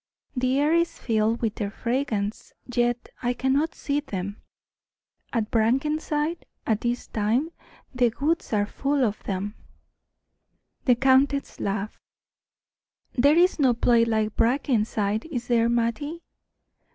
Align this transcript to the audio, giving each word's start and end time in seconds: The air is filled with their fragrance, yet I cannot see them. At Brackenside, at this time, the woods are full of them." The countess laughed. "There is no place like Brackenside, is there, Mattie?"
The 0.35 0.57
air 0.57 0.73
is 0.73 0.97
filled 0.97 1.43
with 1.43 1.53
their 1.53 1.69
fragrance, 1.69 2.53
yet 2.65 3.09
I 3.21 3.33
cannot 3.33 3.75
see 3.75 3.99
them. 3.99 4.41
At 5.31 5.51
Brackenside, 5.51 6.47
at 6.65 6.81
this 6.81 7.05
time, 7.05 7.51
the 7.93 8.11
woods 8.19 8.51
are 8.51 8.65
full 8.65 9.03
of 9.05 9.21
them." 9.25 9.53
The 10.85 10.95
countess 10.95 11.59
laughed. 11.59 11.99
"There 13.13 13.37
is 13.37 13.59
no 13.59 13.75
place 13.75 14.07
like 14.07 14.35
Brackenside, 14.35 15.25
is 15.25 15.45
there, 15.49 15.69
Mattie?" 15.69 16.23